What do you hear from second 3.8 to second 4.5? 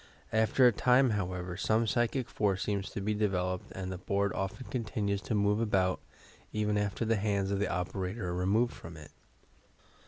the board